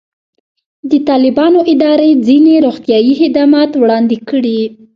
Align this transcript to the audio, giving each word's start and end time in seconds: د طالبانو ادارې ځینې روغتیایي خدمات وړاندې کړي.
د 0.89 0.91
طالبانو 1.09 1.59
ادارې 1.73 2.09
ځینې 2.27 2.53
روغتیایي 2.65 3.13
خدمات 3.21 3.71
وړاندې 3.77 4.17
کړي. 4.29 4.59